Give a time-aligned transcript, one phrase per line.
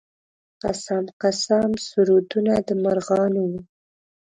[0.61, 3.53] قسم قسم سرودونه د مرغانو و.